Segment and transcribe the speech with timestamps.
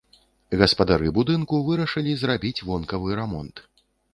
[0.61, 3.55] Гаспадары будынку вырашылі зрабіць вонкавы рамонт.